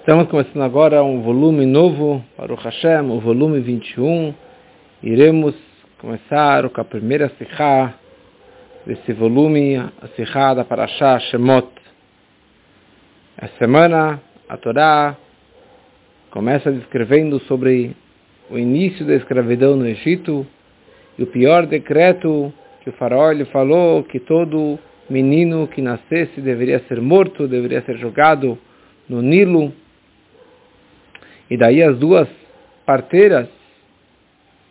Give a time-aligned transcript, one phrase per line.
[0.00, 4.34] Estamos começando agora um volume novo para o Hashem, o volume 21.
[5.02, 5.54] Iremos
[5.98, 7.92] começar com a primeira Sikha
[8.86, 11.68] desse volume, a Sikha da Parashá Shemot.
[13.36, 14.18] Essa semana,
[14.48, 15.18] a Torá
[16.30, 17.94] começa descrevendo sobre
[18.48, 20.46] o início da escravidão no Egito
[21.18, 22.50] e o pior decreto
[22.82, 24.78] que o faraó lhe falou que todo
[25.10, 28.56] menino que nascesse deveria ser morto, deveria ser jogado
[29.06, 29.70] no Nilo.
[31.50, 32.28] E daí as duas
[32.86, 33.48] parteiras,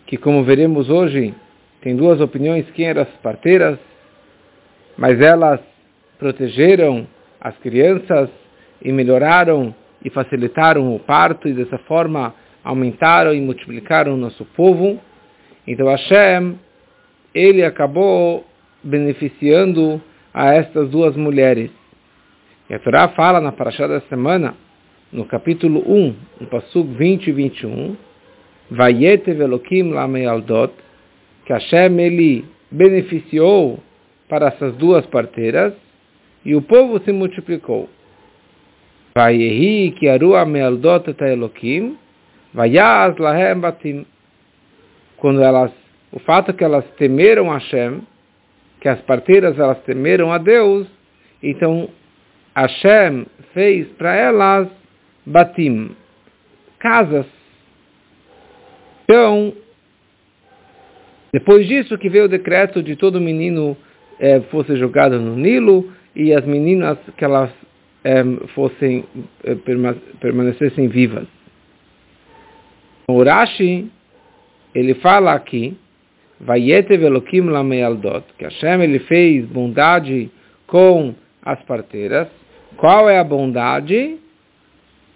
[0.08, 1.34] que como veremos hoje,
[1.82, 3.78] tem duas opiniões quem eram as parteiras,
[4.98, 5.60] mas elas
[6.18, 7.08] protegeram
[7.40, 8.30] as crianças
[8.82, 15.00] e melhoraram e facilitaram o parto e dessa forma aumentaram e multiplicaram o nosso povo.
[15.68, 16.58] Então Hashem,
[17.34, 18.46] ele acabou
[18.84, 20.02] beneficiando
[20.34, 21.72] a estas duas mulheres.
[22.70, 24.56] E a Torá fala na Parashá da semana,
[25.12, 27.98] no capítulo 1, no Passuk 20 e 21,
[28.72, 30.74] Vayetev Elokim Lameyaldot,
[31.46, 33.80] que Hashem ele beneficiou
[34.28, 35.74] para essas duas parteiras,
[36.46, 37.90] e o povo se multiplicou.
[39.16, 41.98] Vayehi Kiaru Amealdot et Elokim,
[42.54, 44.06] Vayaz Lahem Batim.
[45.18, 45.72] Quando elas,
[46.12, 48.02] o fato que elas temeram Hashem,
[48.80, 50.88] que as parteiras elas temeram a Deus,
[51.42, 51.90] então
[52.56, 54.79] Hashem fez para elas
[55.30, 55.92] batim,
[56.80, 57.26] casas.
[59.04, 59.54] Então,
[61.32, 63.78] depois disso que veio o decreto de todo menino
[64.20, 67.52] eh, fosse jogado no Nilo e as meninas que elas
[68.04, 68.24] eh,
[68.56, 69.06] fossem
[69.44, 69.56] eh,
[70.20, 71.28] permanecessem vivas.
[73.08, 73.88] O Rashi,
[74.74, 75.78] ele fala aqui,
[76.40, 80.32] Vayetev Elokim Lamealdot, que Hashem ele fez bondade
[80.66, 81.14] com
[81.44, 82.28] as parteiras.
[82.78, 84.18] Qual é a bondade?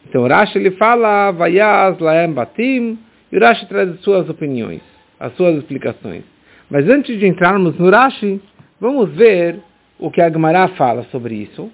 [0.07, 2.99] Então Rashi ele fala, Vayaz Laem Batim,
[3.31, 4.81] e o Rashi traz as suas opiniões,
[5.19, 6.23] as suas explicações.
[6.69, 8.41] Mas antes de entrarmos no Rashi,
[8.79, 9.59] vamos ver
[9.99, 11.71] o que a Gemara fala sobre isso,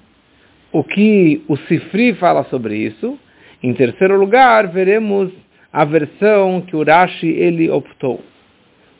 [0.71, 3.17] o que o Sifri fala sobre isso.
[3.61, 5.31] Em terceiro lugar, veremos
[5.71, 8.21] a versão que o Rashi ele optou.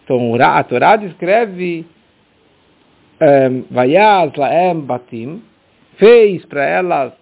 [0.04, 1.86] Então a Torá descreve
[3.22, 5.44] ehm, Vayaz Laem Batim,
[5.98, 7.14] fez para elas,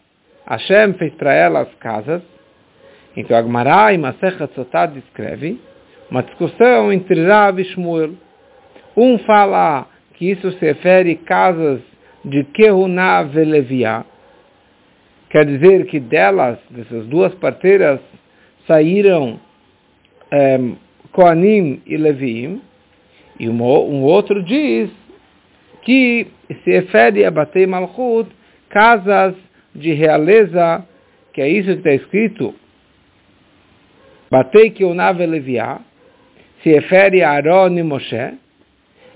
[0.47, 2.21] Hashem fez para elas casas.
[3.15, 5.59] Então Agmará e Masechat Sotá descreve
[6.09, 8.13] uma discussão entre Rav e Shmuel.
[8.95, 11.81] Um fala que isso se refere casas
[12.23, 14.03] de Kehuná Veleviá,
[15.29, 17.99] quer dizer que delas, dessas duas parteiras,
[18.65, 19.39] saíram
[20.31, 20.73] ehm,
[21.11, 22.61] Koanim e Leviim,
[23.39, 24.89] e um, um outro diz
[25.83, 26.27] que
[26.63, 28.29] se refere a Batei Malchut,
[28.69, 29.35] casas
[29.77, 30.83] de realeza,
[31.31, 32.53] que é isso que está escrito,
[34.29, 35.79] Batei Kionave Leviá,
[36.61, 38.33] se refere a Aaron e Moshe,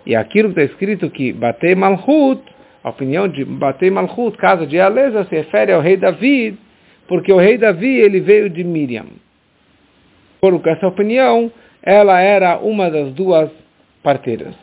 [0.05, 2.41] e aquilo que está escrito que Batei Malchut,
[2.83, 6.57] a opinião de Batei Malchut, casa de realeza, se refere ao rei David,
[7.07, 9.07] porque o rei Davi ele veio de Miriam.
[10.39, 11.51] Por essa opinião,
[11.83, 13.51] ela era uma das duas
[14.01, 14.55] parteiras.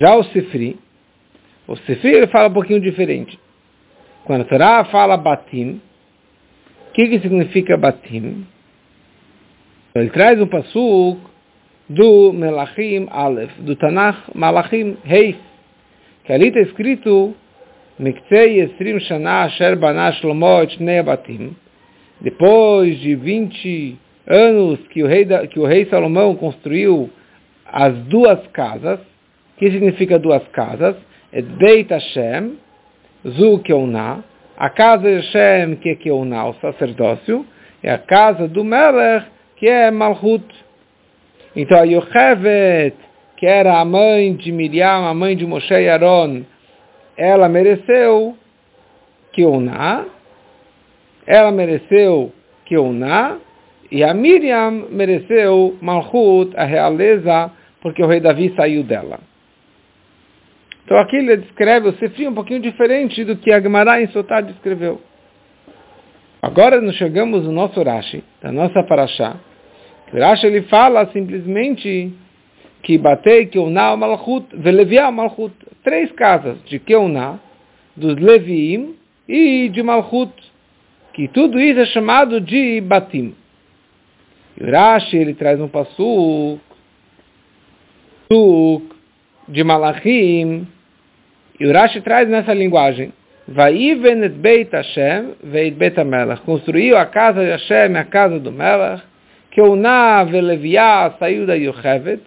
[0.00, 0.78] Já o Sifri,
[1.66, 3.38] o Sifri ele fala um pouquinho diferente.
[4.26, 5.80] Quando a Torá fala batim,
[6.88, 8.44] o que, que significa batim?
[9.94, 11.20] Ele traz um passuk
[11.88, 15.36] do Melachim Aleph, do Tanakh Malachim Reis,
[16.24, 17.36] que ali está escrito
[19.06, 20.66] Shana Asher Bana Shlomo
[21.04, 21.54] Batim,
[22.20, 27.08] depois de 20 anos que o rei, que o rei Salomão construiu
[27.64, 28.98] as duas casas.
[29.56, 30.96] Que significa duas casas?
[31.32, 32.58] É Beit Hashem,
[33.30, 34.22] Zu Keuná,
[34.56, 37.44] a casa de Hashem, que é Keuná, o sacerdócio,
[37.82, 39.26] é a casa do Melech,
[39.56, 40.44] que é Malchut.
[41.54, 42.94] Então a Yochevet,
[43.36, 46.44] que era a mãe de Miriam, a mãe de Moshe e Aaron,
[47.16, 48.36] ela mereceu
[49.32, 50.04] Keuná,
[51.26, 52.32] ela mereceu
[52.64, 53.38] Keuná,
[53.90, 57.50] e a Miriam mereceu Malchut, a realeza,
[57.80, 59.18] porque o rei Davi saiu dela.
[60.86, 64.40] Então aqui ele descreve o Sefri um pouquinho diferente do que a Gemara em Sotá
[64.40, 65.00] descreveu.
[66.40, 69.36] Agora nós chegamos no nosso Rashi, da nossa Parashá.
[70.12, 72.14] O Rashi ele fala simplesmente
[72.84, 75.52] que batei Keuná Malchut, Veleviá Malchut.
[75.82, 77.40] Três casas de Keuná,
[77.96, 78.94] dos Leviim
[79.28, 80.32] e de Malchut.
[81.14, 83.34] Que tudo isso é chamado de Batim.
[84.56, 86.60] E o Rashi, ele traz um passuk
[89.48, 90.68] de Malachim,
[91.58, 93.12] e o Rashi traz nessa linguagem,
[93.48, 96.42] Vaiven Beit Hashem veit Beit HaMelech.
[96.42, 99.02] Construiu a casa de Hashem, a casa do Melech,
[99.52, 102.22] que Na Veleviá saiu da Yochevet,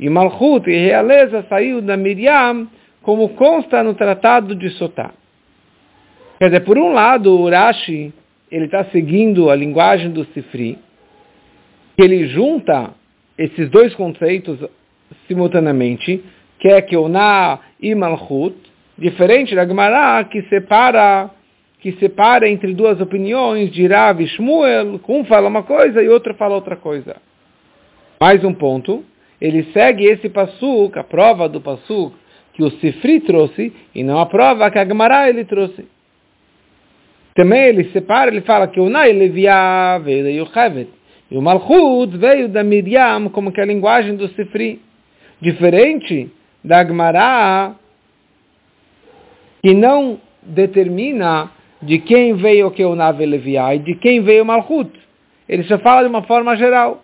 [0.00, 2.66] e Malchut e Realeza saiu da Miriam,
[3.02, 5.12] como consta no Tratado de Sotá.
[6.38, 8.12] Quer dizer, por um lado, o Urashi
[8.50, 10.78] ele está seguindo a linguagem do Sifri,
[11.96, 12.90] que ele junta
[13.38, 14.58] esses dois conceitos
[15.28, 16.24] simultaneamente,
[16.58, 18.56] que é Na e Malchut,
[18.96, 21.30] diferente da Gemara, que separa
[21.80, 26.32] que separa entre duas opiniões de Rav e Shmuel, um fala uma coisa e outro
[26.32, 27.16] fala outra coisa.
[28.18, 29.04] Mais um ponto,
[29.38, 32.14] ele segue esse passuk, a prova do passuk
[32.54, 35.86] que o Sifri trouxe, e não a prova que a Gemara ele trouxe.
[37.34, 40.88] Também ele separa, ele fala que o Nai Leviá veio da Yochevet,
[41.30, 44.80] e o Malchut veio da Miriam, como que é a linguagem do Sifri.
[45.38, 46.30] Diferente
[46.64, 47.74] da Gemara,
[49.64, 51.50] que não determina
[51.80, 54.90] de quem veio que o Nave Leviá e de quem veio Malchut.
[55.48, 57.02] Ele só fala de uma forma geral.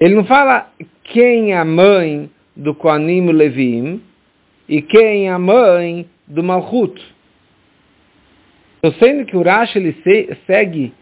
[0.00, 0.68] Ele não fala
[1.04, 4.02] quem é a mãe do Koanim Levim
[4.68, 7.00] e quem é a mãe do Malchut.
[8.98, 9.96] Sendo que o Rashi ele
[10.44, 10.92] segue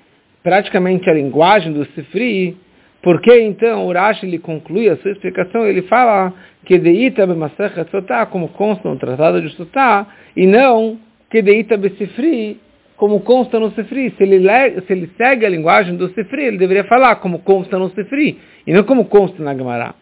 [0.43, 2.59] praticamente a linguagem do Sifri,
[3.03, 6.33] porque então o Rashi ele conclui a sua explicação, ele fala
[6.65, 10.07] que deita b'masechet sotá, como consta no tratado de sotá,
[10.37, 12.61] e não que deita b'sifri,
[12.97, 14.15] como consta no Sifri.
[14.17, 14.49] Se ele,
[14.83, 18.73] se ele segue a linguagem do Sifri, ele deveria falar como consta no Sifri, e
[18.73, 19.95] não como consta na Gemara.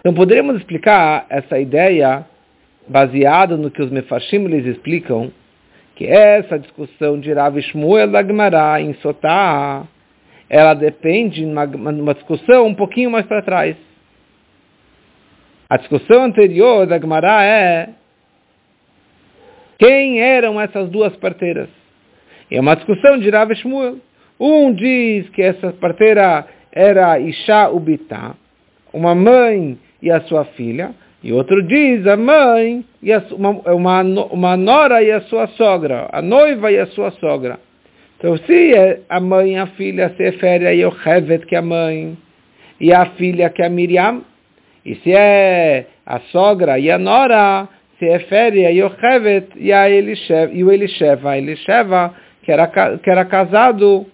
[0.00, 2.26] Então poderíamos explicar essa ideia
[2.86, 5.30] baseada no que os Mefarshim eles explicam,
[5.96, 9.86] que essa discussão de Rav Shmuel da Gemara em Sotá,
[10.50, 13.76] ela depende de uma, uma discussão um pouquinho mais para trás.
[15.68, 17.90] A discussão anterior da Gemara é
[19.78, 21.68] quem eram essas duas parteiras?
[22.50, 23.98] É uma discussão de Rav Shmuel.
[24.38, 28.34] Um diz que essa parteira era Isha Ubitá,
[28.92, 30.90] uma mãe e a sua filha.
[31.22, 36.08] E outro diz a mãe, e a, uma, uma, uma nora e a sua sogra,
[36.10, 37.58] a noiva e a sua sogra.
[38.20, 41.62] Então, se é a mãe e a filha se refere a Yochevet, que é a
[41.62, 42.18] mãe,
[42.78, 44.20] e a filha, que é a Miriam,
[44.84, 47.66] e se é a sogra e a nora,
[47.98, 51.38] se refere a Yochevet e, a Elishev, e o Elisheva.
[51.38, 54.04] Elisheva, que era, que era casado,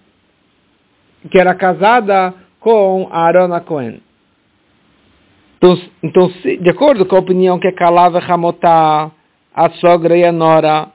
[1.29, 4.01] que era casada com Aaron Cohen.
[5.57, 9.11] Então, então se, de acordo com a opinião que Kalava Hamotá,
[9.53, 10.87] a sogra e a nora,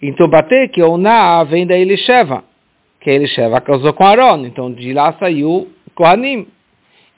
[0.00, 2.44] então bater que o Na vem da Elisheva,
[3.00, 6.46] que Elisheva casou com Aaron, então de lá saiu Kohanim.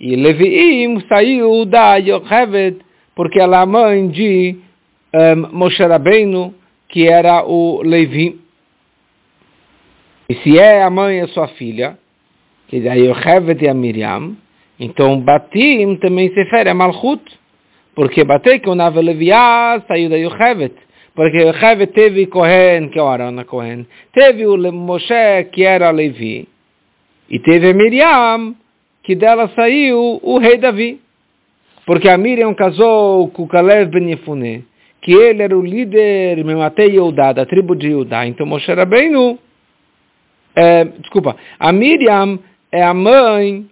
[0.01, 2.79] E Leviim saiu da Yochevet,
[3.15, 4.57] porque ela é a mãe de
[5.15, 6.55] um, Moshe Rabbeinu,
[6.89, 8.41] que era o Levi.
[10.29, 11.99] E se é a mãe e a sua filha,
[12.69, 14.37] que é a Yochevet e a Miriam,
[14.79, 17.23] então Batim também se refere a Malchut,
[17.95, 20.75] porque Batei que o Nave Leviá saiu da Yochevet,
[21.15, 26.49] porque Yochevet teve Kohen, que é o Arana Kohen, teve o Moshe, que era Levi,
[27.29, 28.55] e teve Miriam,
[29.03, 31.01] que dela saiu o rei Davi.
[31.87, 34.17] Porque a Miriam casou com o Kalev Ben
[35.03, 38.27] que ele era o líder Mematei Yehudá, da tribo de Yehudá.
[38.27, 39.39] Então Moshe Rabbeinu,
[40.55, 42.39] é, desculpa, a Miriam
[42.71, 43.67] é a mãe,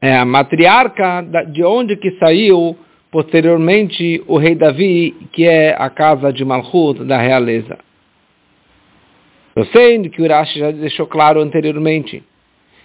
[0.00, 2.76] é a matriarca de onde que saiu
[3.12, 7.78] posteriormente o rei Davi, que é a casa de Malchut, da realeza.
[9.54, 12.24] Eu sei que Urashi já deixou claro anteriormente,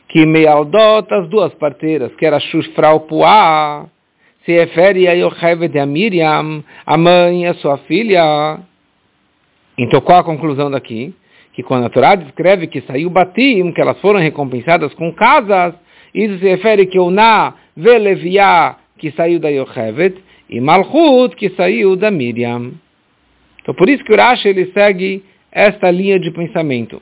[0.09, 3.85] que Mealdot, as duas parteiras, que era Shushfrau Puah,
[4.43, 8.59] se refere a Yocheved a Miriam, a mãe e a sua filha.
[9.77, 11.15] Então qual a conclusão daqui?
[11.53, 15.73] Que quando a Torá descreve que saiu Batim, que elas foram recompensadas com casas,
[16.13, 20.17] isso se refere que o Na Veleviá, que saiu da Yocheved,
[20.49, 22.71] e Malchut, que saiu da Miriam.
[23.61, 27.01] Então por isso que o ele segue esta linha de pensamento.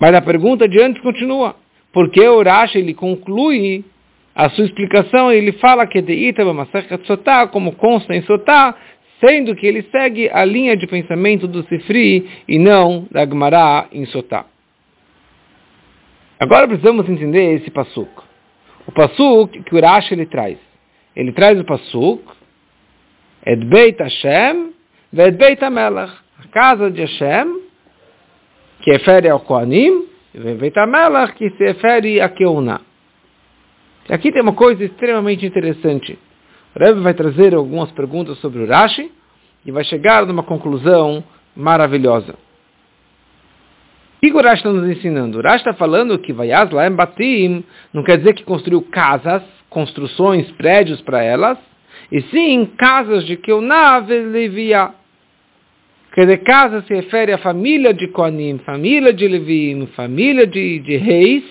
[0.00, 1.56] Mas a pergunta de antes continua.
[1.92, 3.84] Por que o Rashi ele conclui
[4.34, 8.76] a sua explicação, ele fala que de Itaba Masachat Sotá, como consta em Sotá,
[9.18, 14.04] sendo que ele segue a linha de pensamento do Sifri e não da Gemara em
[14.04, 14.44] Sotá.
[16.38, 18.25] Agora precisamos entender esse Passuk.
[18.86, 20.58] O Passuk que o Rashi ele traz.
[21.14, 22.22] Ele traz o Passuk,
[23.44, 24.72] Et Beit Hashem,
[25.12, 26.12] Ved Beit HaMelech.
[26.38, 27.60] A casa de Hashem,
[28.82, 32.80] que refere ao Koanim, e Beit HaMelech, que se refere a Keunah.
[34.08, 36.18] Aqui tem uma coisa extremamente interessante.
[36.74, 39.10] O Rebbe vai trazer algumas perguntas sobre o Rashi.
[39.66, 41.24] e vai chegar numa conclusão
[41.54, 42.36] maravilhosa.
[44.26, 45.38] O que o Rashi está nos ensinando?
[45.38, 47.62] O Rashi está falando que Vayaz Laem Batim
[47.94, 49.40] não quer dizer que construiu casas,
[49.70, 51.56] construções, prédios para elas,
[52.10, 54.90] e sim casas de Keunave Levia.
[56.12, 60.96] Quer dizer, casa se refere à família de Koanim, família de Levim, família de, de
[60.96, 61.44] reis.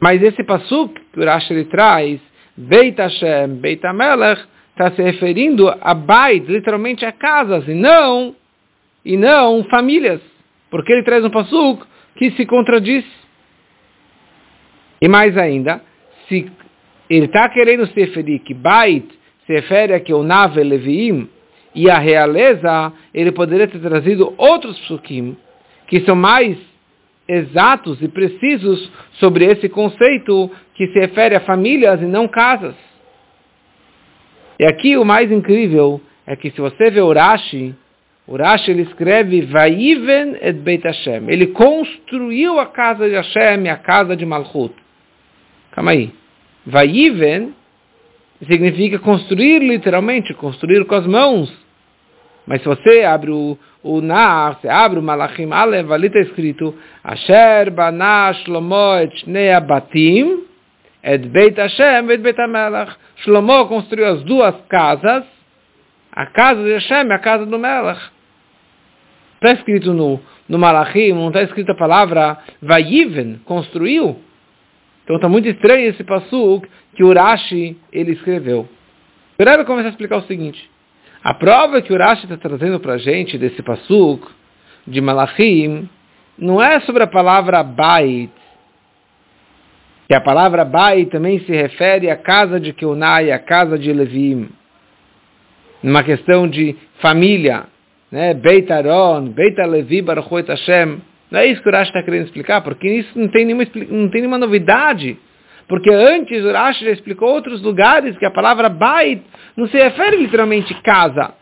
[0.00, 2.20] Mas esse passuk que o Rashi ele traz,
[2.56, 8.34] Beit Hashem, Beit HaMelech, está se referindo a Bait, literalmente a casas, e não,
[9.04, 10.20] e não famílias.
[10.70, 11.84] Porque ele traz um passuk
[12.16, 13.04] que se contradiz.
[15.00, 15.82] E mais ainda,
[16.28, 16.50] se
[17.08, 19.06] ele está querendo se referir que Bait
[19.46, 21.28] se refere a que o Nave Leviim
[21.74, 25.36] e a realeza, ele poderia ter trazido outros psukim
[25.86, 26.56] que são mais
[27.26, 32.74] exatos e precisos sobre esse conceito que se refere a famílias e não casas.
[34.58, 37.74] E aqui o mais incrível é que se você vê Urashi,
[38.30, 41.28] Urashi ele escreve Vaiven et Beit Hashem.
[41.28, 44.72] Ele construiu a casa de Hashem, a casa de Malchut.
[45.72, 46.12] Calma aí.
[46.64, 47.52] Vaiven
[48.46, 51.52] significa construir literalmente, construir com as mãos.
[52.46, 56.72] Mas se você abre o, o Nar, você abre o Malachim Alev, ali está escrito
[57.02, 60.44] Asher Bana Shlomo et Shnei Abatim
[61.02, 62.92] et Beit Hashem et Beit HaMelech.
[63.24, 65.24] Shlomo construiu as duas casas,
[66.12, 68.19] a casa de Hashem e a casa do Melech.
[69.42, 74.18] Está escrito no, no Malachim, não está escrito a palavra Vayiven, construiu.
[75.02, 78.68] Então está muito estranho esse passuk que Urashi ele escreveu.
[79.38, 80.70] O Rebbe começa a explicar o seguinte.
[81.24, 84.30] A prova que Urashi está trazendo para a gente desse passuk
[84.86, 85.88] de Malachim
[86.36, 88.30] não é sobre a palavra Bait,
[90.06, 94.50] que a palavra Bait também se refere à casa de Keunai, à casa de Levim.
[95.82, 97.64] Numa questão de família,
[98.10, 98.34] né?
[98.34, 101.00] Beit Aron, Beit Levi, Baruch Hashem.
[101.30, 104.08] Não é isso que o Urashi está querendo explicar, porque isso não tem nenhuma, não
[104.08, 105.16] tem nenhuma novidade.
[105.68, 109.22] Porque antes o Rashi já explicou outros lugares que a palavra Bait
[109.56, 111.34] não se refere literalmente casa.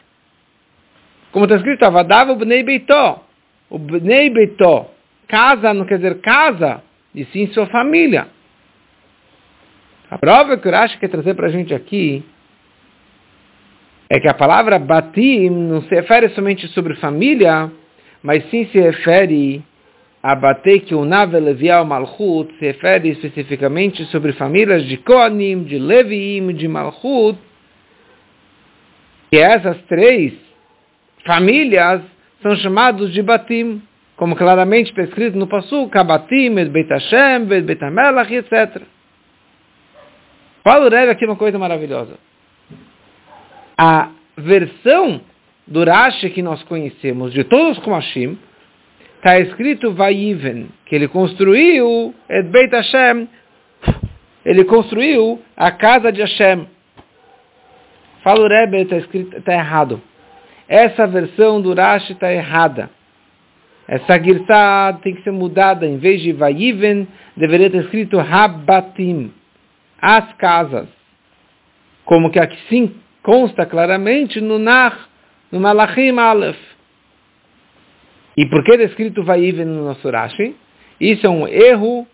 [1.32, 3.24] Como está escrito, Avadav Bnei Beitó.
[3.70, 4.90] O Bnei Beitó.
[5.26, 6.82] Casa não quer dizer casa,
[7.14, 8.28] e sim sua família.
[10.10, 12.22] A prova que o Rashi quer trazer para a gente aqui
[14.10, 17.70] é que a palavra Batim não se refere somente sobre família,
[18.22, 19.62] mas sim se refere
[20.20, 26.52] Abatei que o Nave Levial Malchut se refere especificamente sobre famílias de Koanim, de Leviim,
[26.54, 27.38] de Malchut,
[29.30, 30.32] e essas três
[31.24, 32.02] famílias
[32.42, 33.80] são chamados de Batim,
[34.16, 37.46] como claramente está escrito no Pasuk, Abatim, Beit Hashem,
[37.80, 38.82] HaMelech, etc.
[40.64, 42.27] Fala o Rebbe aqui uma coisa maravilhosa.
[43.80, 45.20] A versão
[45.64, 48.36] do Rashi que nós conhecemos, de todos os Kumashim,
[49.16, 53.28] está escrito Vaiven, que ele construiu Et Beit Hashem,
[54.44, 56.66] ele construiu a casa de Hashem.
[58.24, 60.02] Fala o Rebbe, está escrito, está errado.
[60.68, 62.90] Essa versão do Rashi está errada.
[63.86, 65.86] Essa girta tem que ser mudada.
[65.86, 67.06] Em vez de Vaiven,
[67.36, 69.32] deveria estar escrito Habatim,
[70.00, 70.88] as casas.
[72.04, 72.94] Como que aqui sim
[73.28, 74.96] consta claramente no Nach,
[75.52, 76.56] no Malachim Aleph.
[78.34, 80.56] E por que é descrito Vaiven no nosso Rashi?
[80.98, 82.06] Isso é um erro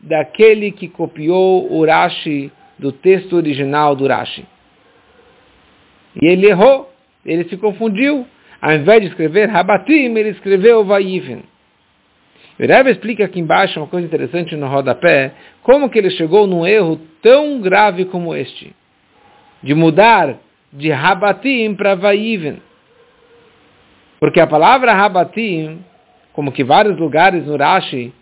[0.00, 4.46] daquele que copiou o Rashi do texto original do Rashi.
[6.22, 6.88] E ele errou,
[7.26, 8.24] ele se confundiu.
[8.62, 11.42] Ao invés de escrever Rabatim, ele escreveu Vaiven.
[12.60, 15.32] O Rebbe explica aqui embaixo uma coisa interessante no rodapé,
[15.64, 18.72] como que ele chegou num erro tão grave como este,
[19.64, 20.38] de mudar
[20.72, 22.62] de Rabatim para Vaiven.
[24.18, 25.78] Porque a palavra Rabatim,
[26.32, 28.12] como que vários lugares no Rashi,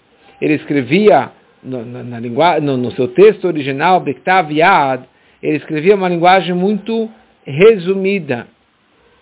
[0.41, 2.21] ele escrevia no, na, na
[2.61, 5.03] no, no, seu texto original, Bektav Yad,
[5.43, 7.11] ele escrevia uma linguagem muito
[7.45, 8.47] resumida.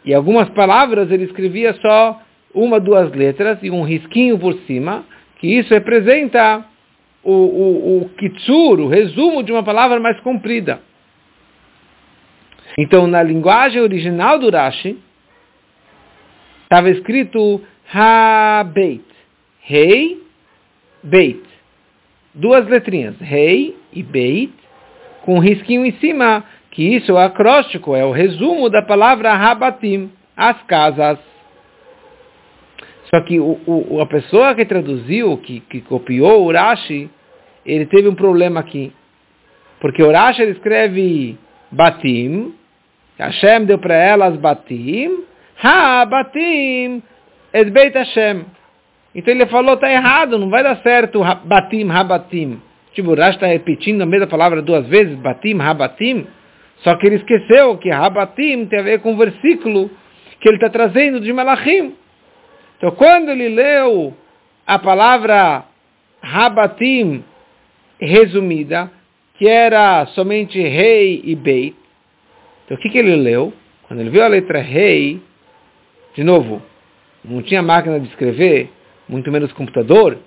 [0.05, 2.21] E algumas palavras ele escrevia só
[2.55, 5.05] uma, duas letras e um risquinho por cima,
[5.39, 6.65] que isso representa
[7.23, 10.81] o, o, o kitsur, o resumo de uma palavra mais comprida.
[12.79, 14.99] Então, na linguagem original do Rashi,
[16.65, 19.05] estava escrito Ha-Beit.
[19.61, 20.23] Rei,
[21.03, 21.43] Beit.
[22.35, 24.53] Duas letrinhas, Rei e Beit,
[25.23, 29.35] com um risquinho em cima, que isso é o acróstico, é o resumo da palavra
[29.35, 31.19] Rabatim, as casas.
[33.07, 37.09] Só que o, o, a pessoa que traduziu, que, que copiou o Rashi,
[37.65, 38.93] ele teve um problema aqui.
[39.81, 41.39] Porque o Rashi escreve
[41.73, 42.55] Batim,
[43.19, 45.25] Hashem deu para elas batim,
[45.63, 47.03] ha batim
[47.53, 48.45] et Hashem.
[49.15, 52.61] Então ele falou, está errado, não vai dar certo batim, ha batim.
[52.93, 56.27] Tipo, o Rashi está repetindo a mesma palavra duas vezes, batim, ha batim.
[56.79, 59.91] Só que ele esqueceu que Habatim tem a ver com o versículo
[60.41, 61.95] que ele está trazendo de Malachim.
[62.77, 64.15] Então, quando ele leu
[64.67, 65.65] a palavra
[66.23, 67.25] Habatim
[68.01, 68.91] resumida,
[69.39, 71.77] que era somente rei e beit,
[72.67, 73.53] então o que, que ele leu?
[73.87, 75.23] Quando ele viu a letra rei,
[76.15, 76.61] de novo,
[77.25, 78.69] não tinha máquina de escrever,
[79.09, 80.19] muito menos computador,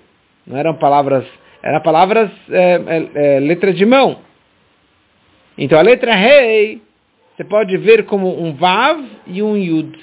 [0.46, 1.26] não eram palavras,
[1.62, 4.20] eram palavras, é, é, é, letra de mão.
[5.58, 6.80] Então a letra rei,
[7.36, 9.98] você pode ver como um vav e um yud.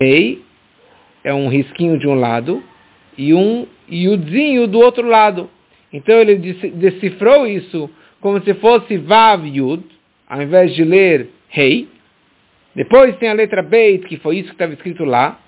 [0.00, 0.42] Rei
[1.22, 2.62] é um risquinho de um lado
[3.16, 5.48] e um yudzinho do outro lado.
[5.92, 7.88] Então ele decifrou isso
[8.20, 9.84] como se fosse vav yud,
[10.28, 11.88] ao invés de ler rei.
[12.74, 15.38] Depois tem a letra beit, que foi isso que estava escrito lá.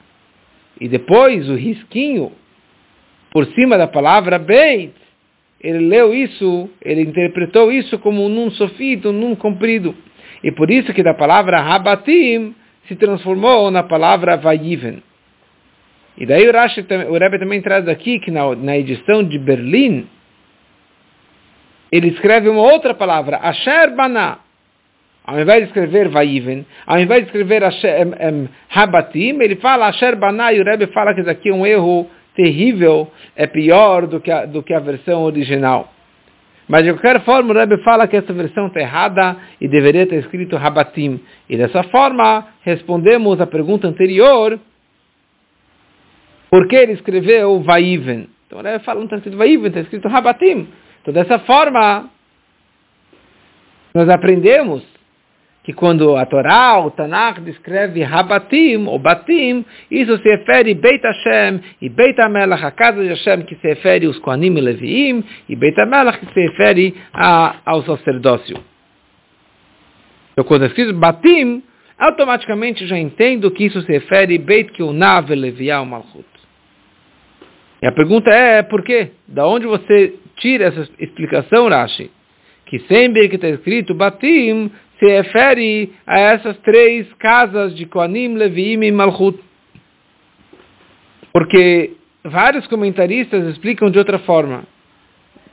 [0.81, 2.33] E depois o risquinho
[3.31, 4.95] por cima da palavra beit
[5.61, 9.95] ele leu isso, ele interpretou isso como um num sofito, um num comprido.
[10.43, 12.55] E por isso que da palavra Habatim
[12.87, 15.03] se transformou na palavra Vayiven.
[16.17, 20.07] E daí o, Rashi, o Rebbe também traz aqui que na, na edição de Berlim,
[21.91, 24.39] ele escreve uma outra palavra, Asher Bana.
[25.29, 28.07] Ao invés de escrever Vayiven, ao invés de escrever Asher,
[28.75, 32.09] Habatim, ele fala Asher Bana e o Rebbe fala que isso aqui é um erro
[32.35, 35.93] terrível, é pior do que a, do que a versão original.
[36.67, 40.17] Mas de qualquer forma, o Rebbe fala que essa versão está errada e deveria ter
[40.17, 41.21] escrito Rabatim.
[41.47, 44.59] E dessa forma, respondemos a pergunta anterior,
[46.49, 48.31] por que ele escreveu Vaiven?
[48.47, 50.69] Então o Rebbe fala, não está escrito Vaiven, está escrito Rabatim.
[51.03, 52.09] Então dessa forma,
[53.95, 54.97] nós aprendemos
[55.69, 61.61] que quando a Torá, o Tanakh, descreve Habatim, ou Batim, isso se refere Beit Hashem
[61.83, 65.55] e Beit HaMelech, a casa de Hashem, que se refere aos Kohanim e Leviim, e
[65.55, 68.57] Beit HaMelech, que se refere a, ao sacerdócio.
[70.33, 71.63] Então, quando é escrito Batim,
[71.99, 76.25] automaticamente já entendo que isso se refere Beit Keunav Leviah Malchut.
[77.83, 79.11] E a pergunta é, por quê?
[79.29, 82.11] Da onde você tira essa explicação, Rashi?
[82.65, 88.83] Que sempre que está escrito Batim, se refere a essas três casas de Koanim, Leviim
[88.83, 89.39] e Malchut.
[91.33, 91.93] Porque
[92.25, 94.65] vários comentaristas explicam de outra forma.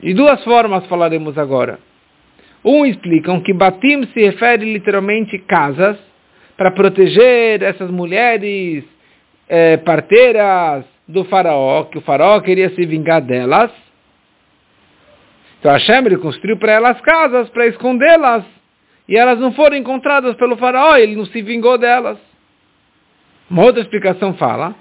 [0.00, 1.78] De duas formas falaremos agora.
[2.64, 5.96] Um explicam que Batim se refere literalmente casas
[6.56, 8.84] para proteger essas mulheres
[9.48, 13.70] é, parteiras do faraó, que o faraó queria se vingar delas.
[15.60, 18.55] Então Hashem construiu para elas casas para escondê-las
[19.08, 22.18] e elas não foram encontradas pelo faraó, ele não se vingou delas.
[23.48, 24.74] Uma outra explicação fala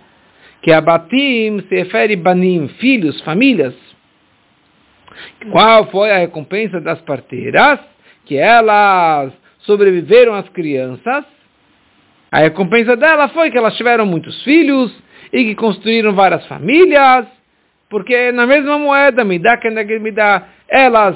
[0.62, 3.76] que Abatim se refere banim, filhos, famílias.
[5.52, 7.80] Qual foi a recompensa das parteiras?
[8.26, 11.24] Que elas sobreviveram às crianças.
[12.32, 14.92] A recompensa dela foi que elas tiveram muitos filhos
[15.32, 17.28] e que construíram várias famílias,
[17.90, 21.16] porque na mesma moeda, me dá que me dá, elas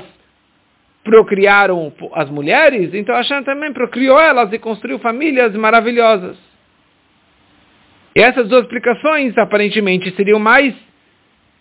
[1.09, 6.37] procriaram as mulheres, então Hashem também procriou elas e construiu famílias maravilhosas.
[8.15, 10.75] E essas duas explicações aparentemente seriam mais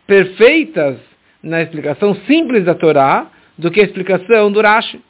[0.06, 0.98] perfeitas
[1.42, 5.00] na explicação simples da Torá do que a explicação do Rashi.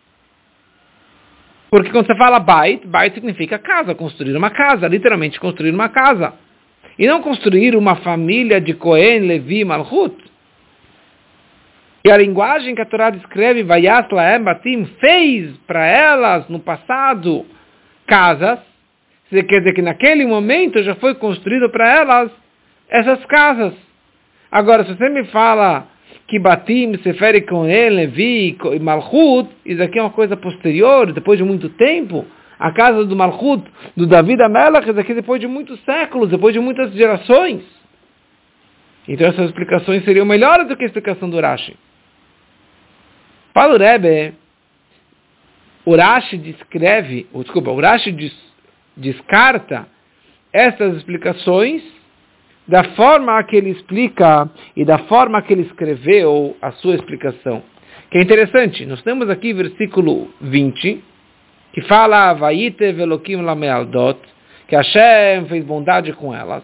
[1.69, 6.33] Porque quando você fala bait, bait significa casa, construir uma casa, literalmente construir uma casa.
[6.97, 10.28] E não construir uma família de Cohen, Levi, Malchut.
[12.05, 17.45] E a linguagem que a Torá descreve, Vayas Laem Batim, fez para elas no passado
[18.07, 18.61] casas,
[19.31, 22.31] quer dizer que naquele momento já foi construído para elas
[22.89, 23.75] essas casas.
[24.51, 25.89] Agora, se você me fala
[26.27, 31.13] que Batim se refere com ele, Levi e Malchut, isso aqui é uma coisa posterior,
[31.13, 32.25] depois de muito tempo,
[32.59, 33.65] a casa do Malchut,
[33.97, 37.63] do David Amelach, isso aqui depois de muitos séculos, depois de muitas gerações.
[39.07, 41.77] Então essas explicações seriam melhores do que a explicação do Rashi.
[43.59, 44.35] Fala o Rebbe,
[45.85, 48.33] Urashi descreve, ou, desculpa, Urashi des,
[48.97, 49.89] descarta
[50.53, 51.83] essas explicações
[52.69, 57.65] da forma que ele explica e da forma que ele escreveu a sua explicação.
[58.13, 61.03] Que é interessante, nós temos aqui versículo 20,
[61.73, 64.21] que fala, Vaite velokim lamealdot,
[64.69, 66.63] que Hashem fez bondade com elas.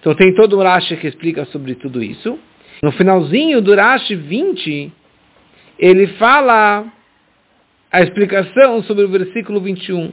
[0.00, 2.36] Então tem todo o Rashi que explica sobre tudo isso.
[2.82, 4.92] No finalzinho do Rashi 20,
[5.78, 6.84] ele fala
[7.92, 10.12] a explicação sobre o versículo 21.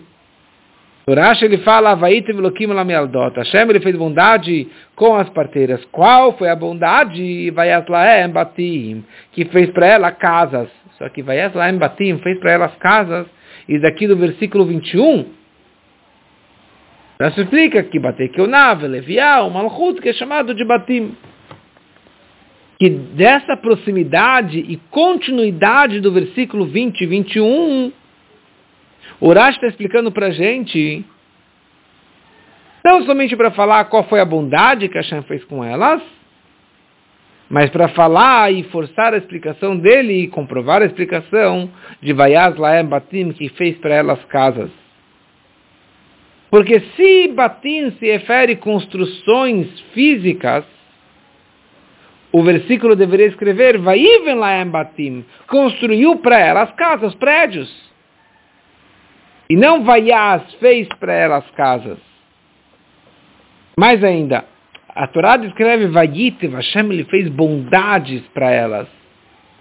[1.08, 1.95] Urash ele fala.
[1.95, 5.84] Hashem ele fez bondade com as parteiras.
[5.91, 7.52] Qual foi a bondade?
[7.52, 10.69] Vayat Laem Batim, que fez para ela casas.
[10.97, 13.28] Só que Vayat Laem Batim fez para elas casas.
[13.67, 15.26] E daqui do versículo 21,
[17.32, 21.15] se explica que Batei Keunav, Levial, Malchut, que é chamado de Batim.
[22.80, 27.92] Que dessa proximidade e continuidade do versículo 20 e 21,
[29.20, 31.06] o Urash está explicando para a gente,
[32.84, 36.02] não somente para falar qual foi a bondade que Hashem fez com elas,
[37.50, 41.70] mas para falar e forçar a explicação dele e comprovar a explicação
[42.02, 44.72] de Vayaz Laem Batim, que fez para elas casas.
[46.50, 50.66] Porque se Batim se refere construções físicas,
[52.34, 57.72] o versículo deveria escrever Vaiven Laem construiu para elas casas, prédios.
[59.48, 62.00] E não Vaias fez para elas casas.
[63.78, 64.46] Mais ainda,
[64.89, 68.88] a Torá descreve Vayitiv, Hashem ele fez bondades para elas.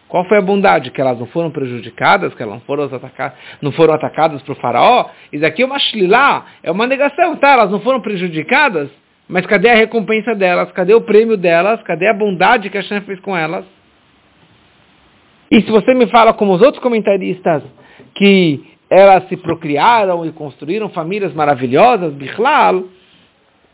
[0.08, 0.90] Qual foi a bondade?
[0.90, 5.10] Que elas não foram prejudicadas, que elas não foram, atacadas, não foram atacadas por faraó?
[5.30, 7.52] Isso aqui é uma shlilá, é uma negação, tá?
[7.52, 8.90] Elas não foram prejudicadas,
[9.28, 10.70] mas cadê a recompensa delas?
[10.72, 11.82] Cadê o prêmio delas?
[11.82, 13.64] Cadê a bondade que a Hashem fez com elas?
[15.50, 17.62] E se você me fala, como os outros comentaristas,
[18.14, 22.84] que elas se procriaram e construíram famílias maravilhosas, Bichlal,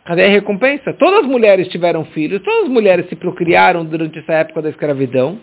[0.05, 0.93] cadê a recompensa?
[0.95, 5.39] Todas as mulheres tiveram filhos, todas as mulheres se procriaram durante essa época da escravidão.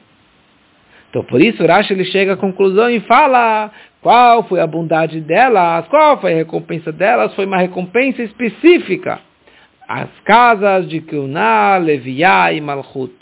[1.09, 5.87] Então, por isso, Rashi ele chega à conclusão e fala qual foi a bondade delas,
[5.87, 9.21] qual foi a recompensa delas, foi uma recompensa específica.
[9.87, 13.13] As casas de Kuná, Leviá e Malchut.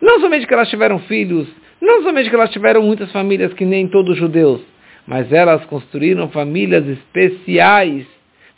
[0.00, 1.48] Não somente que elas tiveram filhos,
[1.80, 4.60] não somente que elas tiveram muitas famílias que nem todos os judeus,
[5.06, 8.06] mas elas construíram famílias especiais,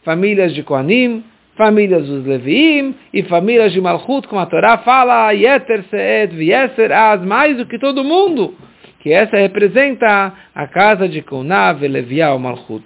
[0.05, 1.25] famílias de Kohanim,
[1.57, 7.25] famílias dos Leviim e famílias de Malchut, como a Torá fala, Yeter Seed Vieser Az,
[7.25, 8.55] mais do que todo mundo,
[9.01, 12.85] que essa representa a casa de Konav, Leviá, Malchut.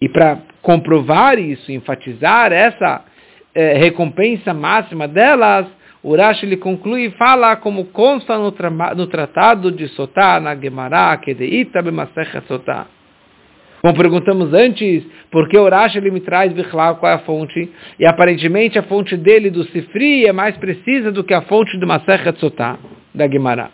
[0.00, 3.04] E para comprovar isso, enfatizar essa
[3.54, 5.66] eh, recompensa máxima delas,
[6.04, 11.16] Urash ele conclui e fala como consta no, tra no tratado de Sotá, na Gemara,
[11.18, 12.86] Kedeita B'Masech Sotá.
[13.80, 17.70] Como perguntamos antes, por que Urash ele me traz Bichlal, qual é a fonte?
[17.98, 21.86] E aparentemente a fonte dele do Sifri é mais precisa do que a fonte do
[21.86, 22.78] Masech Sotá,
[23.14, 23.70] da Gemara.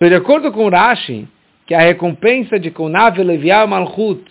[0.00, 1.26] De acordo com Urashi,
[1.66, 4.22] que a recompensa de Kunav Levial Malchut,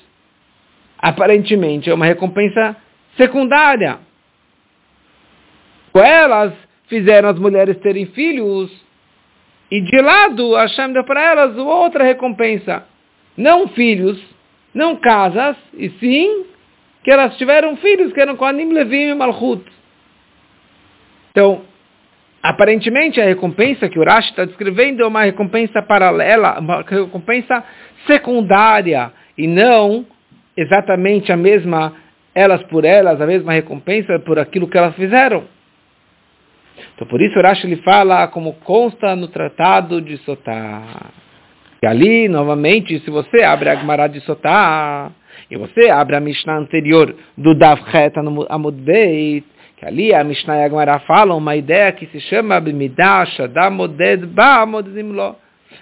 [1.03, 2.75] aparentemente é uma recompensa
[3.17, 3.99] secundária
[6.01, 6.53] elas
[6.87, 8.71] fizeram as mulheres terem filhos,
[9.69, 12.85] e de lado Hashem deu para elas outra recompensa.
[13.35, 14.21] Não filhos,
[14.73, 16.45] não casas, e sim
[17.03, 19.63] que elas tiveram filhos que eram com Anim Levim e Malchut.
[21.31, 21.63] Então,
[22.41, 27.63] aparentemente a recompensa que o Rashi está descrevendo é uma recompensa paralela, uma recompensa
[28.07, 30.05] secundária, e não
[30.55, 31.93] exatamente a mesma,
[32.33, 35.43] elas por elas, a mesma recompensa por aquilo que elas fizeram.
[36.95, 41.11] Então por isso Rashi ele fala como consta no tratado de Sotá.
[41.81, 45.11] E ali, novamente, se você abre a Gemara de Sotá,
[45.51, 48.17] e você abre a Mishnah anterior do Dav Chet
[48.49, 49.45] Amud Beit,
[49.77, 52.61] que ali a Mishnah e a Gemara falam uma ideia que se chama
[53.69, 55.35] Moded Ba Modezimlo.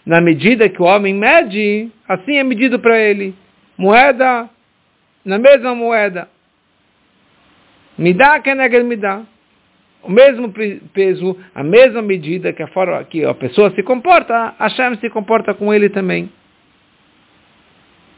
[0.06, 3.36] Na medida que o homem mede, assim é medido para ele.
[3.78, 4.50] Moeda,
[5.24, 6.28] na mesma moeda.
[7.98, 9.24] Midá que negar midá
[10.04, 10.52] o mesmo
[10.94, 15.54] peso, a mesma medida que a forma que a pessoa se comporta, Hashem se comporta
[15.54, 16.32] com ele também.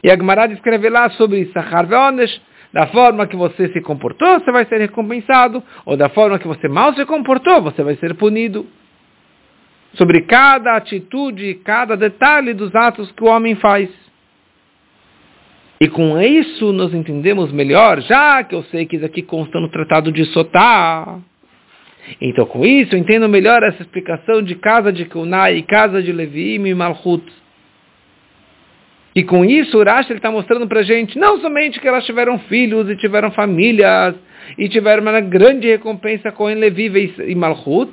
[0.02, 2.40] E a Gemara descreve lá sobre Sachar Veonesh,
[2.72, 6.68] da forma que você se comportou, você vai ser recompensado, ou da forma que você
[6.68, 8.66] mal se comportou, você vai ser punido.
[9.94, 13.88] Sobre cada atitude, cada detalhe dos atos que o homem faz.
[15.84, 19.68] E com isso nós entendemos melhor, já que eu sei que isso aqui consta no
[19.68, 21.18] Tratado de Sotá,
[22.22, 26.10] então, com isso, eu entendo melhor essa explicação de casa de Kunai e casa de
[26.10, 27.22] Leviim e Malchut.
[29.14, 32.88] E com isso, Urash está mostrando para a gente não somente que elas tiveram filhos
[32.88, 34.14] e tiveram famílias
[34.56, 37.92] e tiveram uma grande recompensa com Levi e Malchut,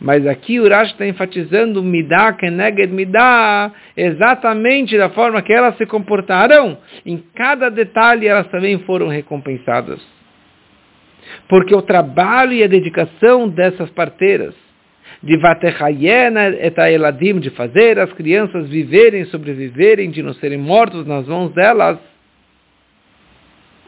[0.00, 6.78] mas aqui Urash está enfatizando Midah, Keneged Midah, exatamente da forma que elas se comportaram.
[7.06, 10.00] Em cada detalhe elas também foram recompensadas
[11.48, 14.54] porque o trabalho e a dedicação dessas parteiras,
[15.22, 16.54] de Vatechayena
[16.90, 21.98] eladim, de fazer as crianças viverem, sobreviverem, de não serem mortos nas mãos delas,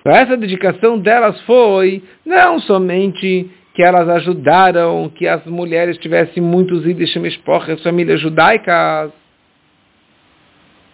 [0.07, 7.15] essa dedicação delas foi não somente que elas ajudaram que as mulheres tivessem muitos Yiddish
[7.69, 9.13] as famílias judaicas,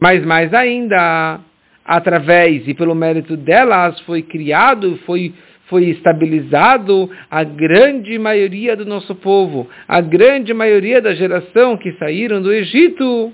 [0.00, 1.38] mas mais ainda,
[1.84, 5.32] através e pelo mérito delas foi criado, foi
[5.68, 12.42] foi estabilizado a grande maioria do nosso povo, a grande maioria da geração que saíram
[12.42, 13.32] do Egito,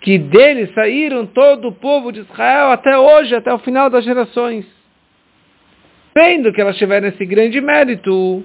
[0.00, 4.66] que dele saíram todo o povo de Israel até hoje, até o final das gerações.
[6.16, 8.44] Vendo que elas tiveram esse grande mérito.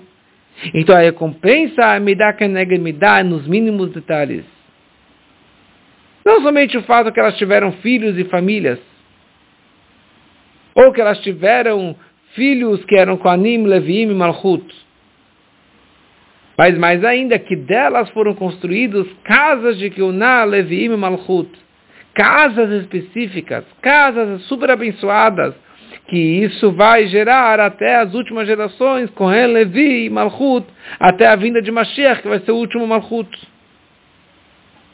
[0.73, 4.43] Então a recompensa me dá que me dá nos mínimos detalhes.
[6.25, 8.79] Não somente o fato que elas tiveram filhos e famílias,
[10.75, 11.95] ou que elas tiveram
[12.35, 14.63] filhos que eram Koanim, Leviim e Malchut.
[16.57, 21.49] Mas mais ainda, que delas foram construídos casas de Keuná, Leviim e Malchut.
[22.13, 25.55] Casas específicas, casas super abençoadas,
[26.09, 30.65] que isso vai gerar até as últimas gerações, Kohen, Levi Malchut,
[30.99, 33.29] até a vinda de Mashiach, que vai ser o último Malchut.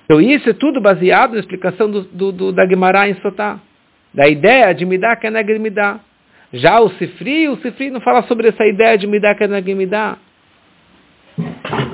[0.04, 3.60] Então isso é tudo baseado na explicação do, do, do da Gemara em Sotá,
[4.14, 6.00] da ideia de Midah Keneged Midah.
[6.54, 10.18] Já o Sifri, o Sifri não fala sobre essa ideia de Midah Keneg Midah.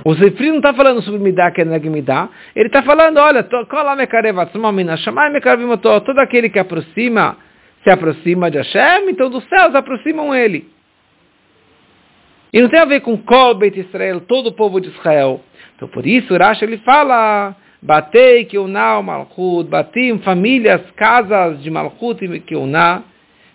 [0.04, 2.30] O Sifri não está falando sobre Midah Keneg Midah.
[2.56, 3.66] Ele está falando, olha, todo
[6.20, 7.38] aquele que aproxima,
[7.84, 10.70] se aproxima de Hashem, então dos céus aproximam ele.
[12.54, 15.42] E não tem a ver com Kol Israel, todo o povo de Israel.
[15.76, 22.40] Então por isso Rashi ele fala, Batei Kiunah Malchut, batim famílias, casas de Malchut e
[22.42, 23.04] Kiunah,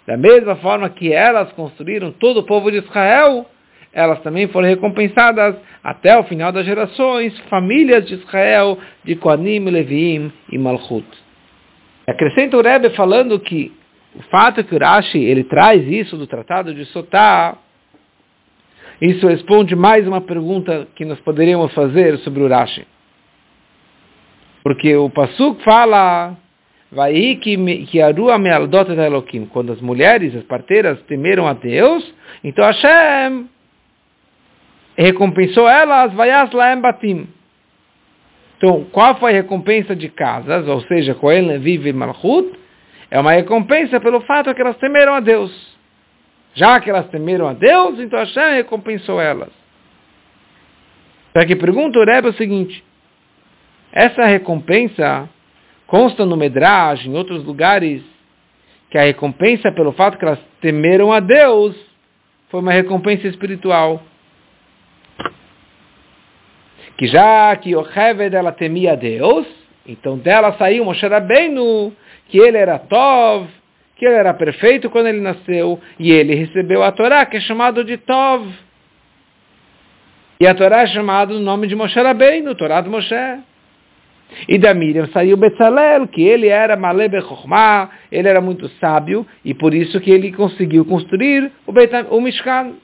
[0.07, 3.47] da mesma forma que elas construíram todo o povo de Israel,
[3.93, 10.33] elas também foram recompensadas até o final das gerações, famílias de Israel, de Koanim, Leviim
[10.51, 11.07] e Malchut.
[12.07, 13.73] Acrescenta o Rebbe falando que
[14.19, 17.57] o fato que o Rashi ele traz isso do Tratado de Sotá,
[19.01, 22.87] isso responde mais uma pergunta que nós poderíamos fazer sobre o Rashi.
[24.63, 26.37] Porque o Pasuk fala
[26.91, 29.47] Vai que arua mealdot Elohim.
[29.47, 33.49] Quando as mulheres, as parteiras, temeram a Deus, então Hashem
[34.97, 37.29] recompensou elas, vaias laem batim.
[38.57, 42.59] Então, qual foi a recompensa de casas, ou seja, Cohen, vive Malchut?
[43.11, 45.77] É uma recompensa pelo fato que elas temeram a Deus.
[46.55, 49.51] Já que elas temeram a Deus, então Hashem recompensou elas.
[51.37, 52.83] Só que pergunta o Rebbe o seguinte,
[53.93, 55.29] essa recompensa
[55.87, 58.03] Consta no Medrash, em outros lugares,
[58.91, 61.77] que a recompensa pelo fato que elas temeram a Deus
[62.49, 64.03] foi uma recompensa espiritual.
[66.97, 69.47] Que já que Yocheved ela temia a Deus,
[69.87, 71.93] então dela saiu Moshe Rabbeinu,
[72.29, 73.49] que ele era Tov,
[73.97, 77.85] que ele era perfeito quando ele nasceu, e ele recebeu a Torá, que é chamado
[77.85, 78.47] de Tov.
[80.39, 83.15] E a Torá é chamada no nome de Moshe Rabbeinu, Torá de Moshe.
[84.49, 89.55] E da Miriam saiu Betzalel, que ele era Malebe Chokhmah, ele era muito sábio, e
[89.55, 92.75] por isso que ele conseguiu construir o, Beitam, o Mishkan.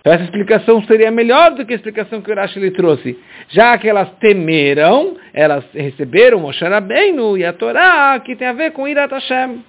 [0.00, 3.18] Então essa explicação seria melhor do que a explicação que o Rashi lhe trouxe.
[3.48, 8.72] Já que elas temeram, elas receberam Moshe Rabbeinu e a Torá, que tem a ver
[8.72, 9.62] com Irat Hashem.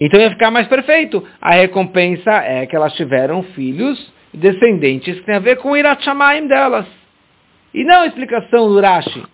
[0.00, 1.26] Então ia ficar mais perfeito.
[1.40, 6.46] A recompensa é que elas tiveram filhos descendentes que tem a ver com Irat Shamayim
[6.46, 6.86] delas.
[7.72, 9.24] E não a explicação do Rashi,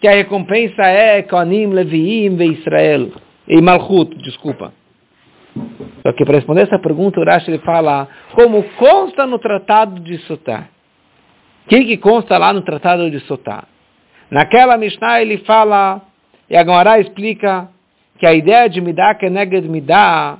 [0.00, 3.12] que a recompensa é Koanim, Leviim ve Israel,
[3.48, 4.74] e Malchut, desculpa.
[6.08, 10.16] Só que para responder essa pergunta, o Rashi ele fala, como consta no Tratado de
[10.20, 10.66] Sotá.
[11.66, 13.64] O que, que consta lá no Tratado de Sotá?
[14.30, 16.00] Naquela Mishnah ele fala,
[16.48, 17.68] e a Gemara explica,
[18.18, 20.38] que a ideia de Midah, que é neged Midah,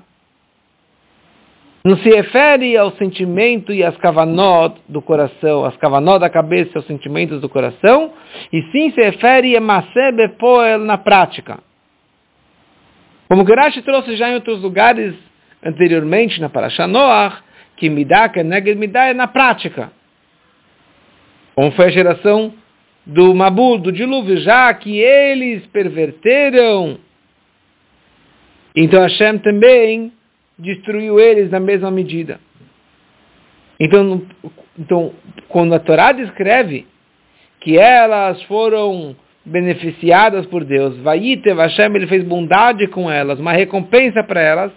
[1.84, 6.78] não se refere ao sentimento e às kavanot do coração, as kavanot da cabeça e
[6.78, 8.14] aos sentimentos do coração,
[8.50, 11.58] e sim se refere a Masebe Poel na prática.
[13.28, 15.27] Como Gerash trouxe já em outros lugares
[15.64, 17.42] anteriormente na Parasha Noach,
[17.76, 19.90] que Midah, que Neged Midah é na prática.
[21.54, 22.54] Como foi a geração
[23.04, 26.98] do Mabul, do dilúvio, já que eles perverteram.
[28.76, 30.12] Então Hashem também
[30.58, 32.38] destruiu eles na mesma medida.
[33.80, 34.22] Então,
[34.78, 35.12] então
[35.48, 36.86] quando a Torá descreve
[37.60, 44.22] que elas foram beneficiadas por Deus, Vaitev Hashem, ele fez bondade com elas, uma recompensa
[44.22, 44.72] para elas,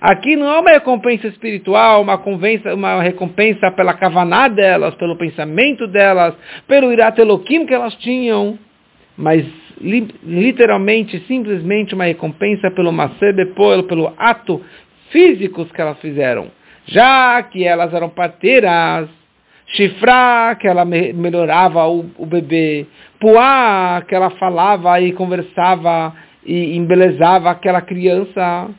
[0.00, 5.86] Aqui não é uma recompensa espiritual, uma, convença, uma recompensa pela kavaná delas, pelo pensamento
[5.86, 6.34] delas,
[6.66, 8.58] pelo irat Elohim que elas tinham,
[9.16, 9.44] mas
[9.80, 14.62] literalmente, simplesmente uma recompensa pelo Masebe pelo ato
[15.10, 16.48] físicos que elas fizeram.
[16.86, 19.08] Já que elas eram parteiras,
[19.68, 22.86] chifrar, que ela melhorava o, o bebê,
[23.20, 28.70] puá, que ela falava e conversava e embelezava aquela criança.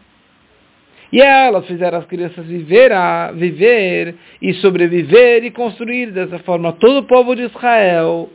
[1.12, 7.00] E elas fizeram as crianças viver, a, viver e sobreviver e construir dessa forma todo
[7.00, 8.30] o povo de Israel.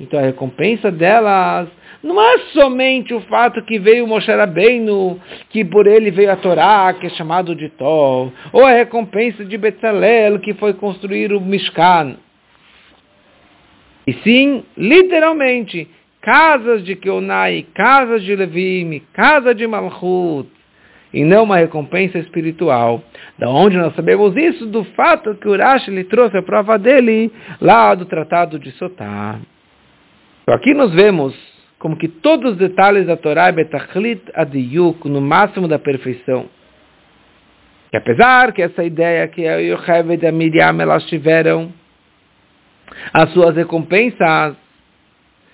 [0.00, 1.68] Então a recompensa delas
[2.02, 6.94] não é somente o fato que veio Moshe Rabbeinu, que por ele veio a Torá,
[6.94, 12.16] que é chamado de Tov, ou a recompensa de Betzalel, que foi construir o Mishkan.
[14.06, 15.88] E sim, literalmente,
[16.22, 20.48] casas de Keonai, casas de Levim, casa de Malchut,
[21.12, 23.02] e não uma recompensa espiritual.
[23.38, 24.66] Da onde nós sabemos isso?
[24.66, 29.38] Do fato que Urash lhe trouxe a prova dele lá do Tratado de Sotá.
[30.42, 31.34] Então aqui nós vemos
[31.78, 36.46] como que todos os detalhes da Torá é betachlit adiyuk, no máximo da perfeição.
[37.92, 41.72] E apesar que essa ideia que a Yocheved e a Miriam elas tiveram
[43.12, 44.56] as suas recompensas,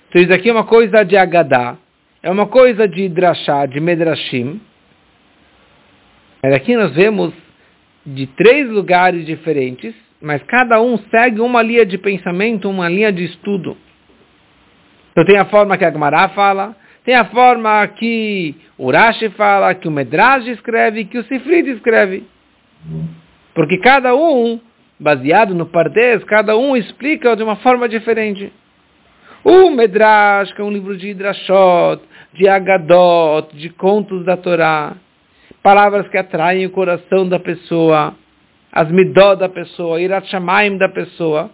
[0.08, 1.76] então isso aqui é uma coisa de Agadá,
[2.22, 4.60] é uma coisa de Drashá, de Medrashim,
[6.44, 7.32] mas aqui nós vemos
[8.04, 13.24] de três lugares diferentes, mas cada um segue uma linha de pensamento, uma linha de
[13.24, 13.74] estudo.
[15.10, 19.74] Então tem a forma que a Gemara fala, tem a forma que o Rashi fala,
[19.74, 22.24] que o Medrash escreve, que o Sifrid escreve.
[23.54, 24.60] Porque cada um,
[25.00, 28.52] baseado no Pardes, cada um explica de uma forma diferente.
[29.42, 32.02] O Medrash, que é um livro de Hidrashot,
[32.34, 34.94] de Agadot, de contos da Torá,
[35.64, 38.14] palavras que atraem o coração da pessoa,
[38.70, 41.50] as midó da pessoa, irat shamaim da pessoa.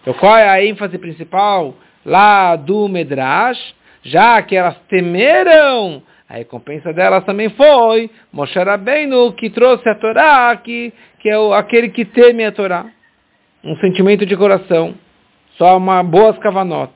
[0.00, 1.74] Então qual é a ênfase principal?
[2.08, 3.58] lá do Medrash,
[4.02, 10.56] já que elas temeram, a recompensa delas também foi Moshe Rabbeinu, que trouxe a Torá,
[10.56, 12.86] que, que é o, aquele que teme a Torá.
[13.62, 14.94] Um sentimento de coração.
[15.56, 16.92] Só uma boas kavanot.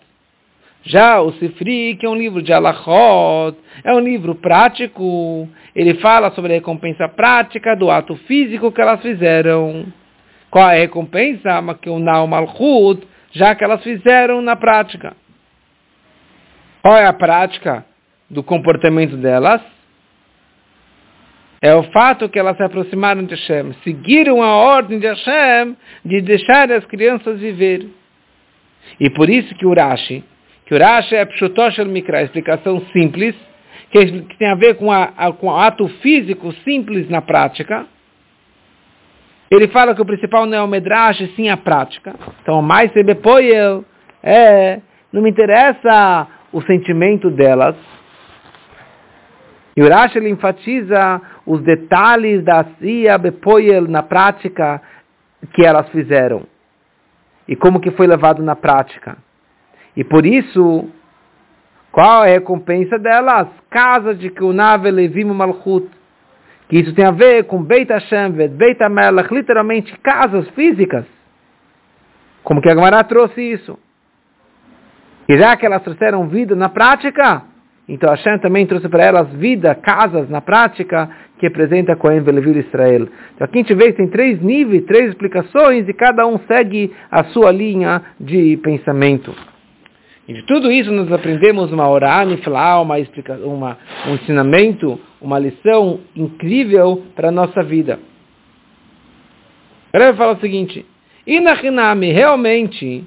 [0.84, 5.48] Já o Sifri, que é um livro de Alachot, é um livro prático.
[5.74, 9.86] Ele fala sobre a recompensa prática do ato físico que elas fizeram.
[10.50, 11.62] Qual é a recompensa?
[11.62, 15.14] Makeunau Malchut, já que elas fizeram na prática.
[16.82, 17.86] Qual é a prática
[18.28, 19.62] do comportamento delas?
[21.60, 26.20] É o fato que elas se aproximaram de Hashem, seguiram a ordem de Hashem de
[26.20, 27.86] deixar as crianças viver.
[28.98, 30.24] E por isso que o Rashi,
[30.72, 33.34] que o Rashi é Pshutoshel Mikra, explicação simples,
[33.90, 37.84] que, que, tem a ver com, a, a, com o ato físico simples na prática,
[39.50, 42.14] ele fala que o principal não é o medrash, sim a prática.
[42.40, 43.84] Então, mais sebepoel
[44.22, 44.80] é,
[45.12, 47.76] não me interessa o sentimento delas.
[49.76, 54.80] E o Rashi ele enfatiza os detalhes da Sia Bepoel na prática
[55.52, 56.44] que elas fizeram.
[57.46, 59.18] E como que foi levado na prática.
[59.96, 60.88] E por isso,
[61.90, 63.48] qual é a recompensa delas?
[63.70, 65.88] Casas de Kunave Levim Malchut
[66.72, 71.04] que isso tem a ver com Beit Hashem, Beit HaMelech, literalmente casas físicas.
[72.42, 73.78] Como que a Gemara trouxe isso?
[75.28, 77.42] E já que elas trouxeram vida na prática,
[77.86, 83.06] então Hashem também trouxe para elas vida, casas na prática, que representa Cohen Velevil Israel.
[83.34, 86.90] Então aqui a gente vê que tem três níveis, três explicações, e cada um segue
[87.10, 89.34] a sua linha de pensamento.
[90.32, 92.24] E de tudo isso nós aprendemos uma orá
[92.80, 92.96] uma,
[93.44, 98.00] uma, um ensinamento, uma lição incrível para a nossa vida.
[99.92, 100.86] Ele fala o seguinte,
[101.26, 103.04] Inachinami, realmente,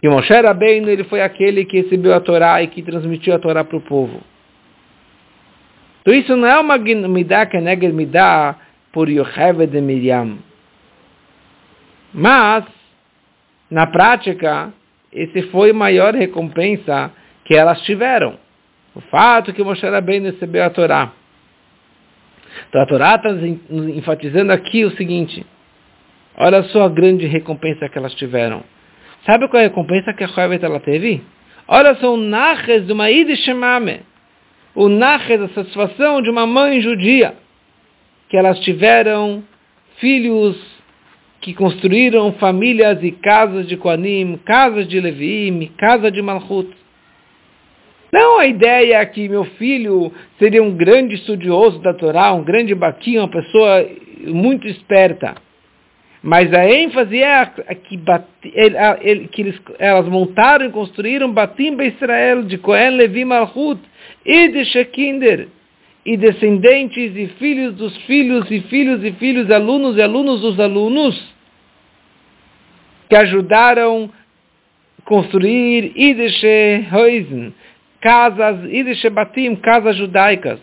[0.00, 3.62] que Moshe Rabbeinu ele foi aquele que recebeu a Torá e que transmitiu a Torá
[3.62, 4.22] para o povo.
[6.00, 8.56] Então isso não é uma midá que nega midá
[8.92, 10.38] por Yocheved de Miriam.
[12.14, 12.64] Mas,
[13.70, 14.72] na prática,
[15.16, 17.10] esse foi a maior recompensa
[17.44, 18.38] que elas tiveram.
[18.94, 21.12] O fato que Moshe Rabbeinu recebeu a Torá.
[22.68, 23.30] Então a Torá está
[23.70, 25.44] enfatizando aqui o seguinte,
[26.36, 28.62] olha só a grande recompensa que elas tiveram.
[29.24, 31.22] Sabe qual é a recompensa que a Chovet ela teve?
[31.66, 34.00] Olha só o naches de uma Idishemame.
[34.74, 37.34] O naches, a satisfação de uma mãe judia.
[38.28, 39.42] Que elas tiveram
[39.98, 40.75] filhos
[41.46, 46.68] que construíram famílias e casas de Koanim, casas de Levim, casa de Malchut.
[48.12, 53.20] Não a ideia que meu filho seria um grande estudioso da Torá, um grande baquinho,
[53.20, 53.88] uma pessoa
[54.26, 55.36] muito esperta.
[56.20, 62.42] Mas a ênfase é que, bate, ele, que eles, elas montaram e construíram Batim Israel
[62.42, 63.80] de Cohen Levi Malchut
[64.24, 65.46] e de Shekinder
[66.04, 71.35] e descendentes e filhos dos filhos e filhos e filhos, alunos e alunos dos alunos
[73.08, 74.10] que ajudaram
[75.04, 77.54] construir Ideshe Häusen,
[78.00, 80.60] casas, Ideshe Batim, casas judaicas,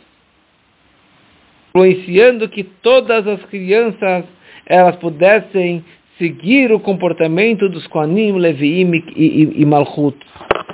[1.70, 4.26] influenciando que todas as crianças
[4.66, 5.84] elas pudessem
[6.18, 10.18] seguir o comportamento dos Kohanim, Leviim e, e, e Malchut.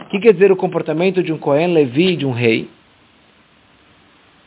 [0.06, 2.68] O que quer dizer o comportamento de um Kohen, Levi, de um rei?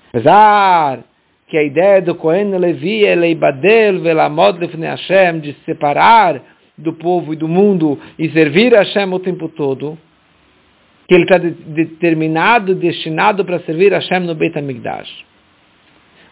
[0.08, 1.00] Apesar
[1.48, 6.42] que a ideia do Kohen, Levi é Leibadel, Velamod, Lefne Hashem, de separar
[6.76, 9.98] do povo e do mundo e servir a Hashem o tempo todo,
[11.06, 15.24] que ele está de, determinado, destinado para servir a Hashem no Beit HaMikdash.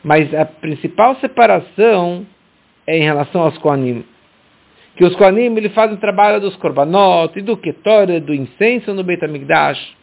[0.03, 2.27] Mas a principal separação
[2.87, 4.05] é em relação aos Kohanim.
[4.97, 9.05] Que os Kohanim ele fazem o trabalho dos Korbanot e do Ketor, do incenso no
[9.05, 9.97] Beit HaMikdash.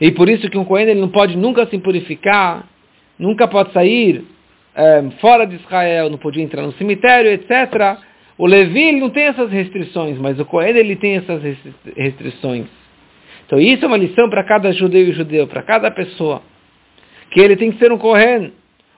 [0.00, 2.68] E por isso que um Kohen ele não pode nunca se purificar,
[3.18, 4.24] nunca pode sair
[4.78, 7.98] é, fora de Israel, não podia entrar no cemitério, etc.
[8.38, 11.42] O Levi ele não tem essas restrições, mas o Kohen ele tem essas
[11.96, 12.66] restrições.
[13.44, 16.42] Então isso é uma lição para cada judeu e judeu, para cada pessoa.
[17.32, 18.52] Que ele tem que ser um Kohen.